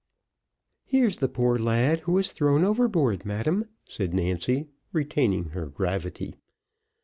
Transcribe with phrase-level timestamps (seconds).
[0.83, 6.33] "Here's the poor lad who was thrown overboard, madam," said Nancy, retaining her gravity.